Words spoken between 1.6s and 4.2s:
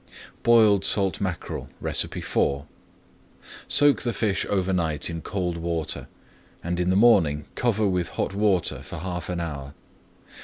IV Soak the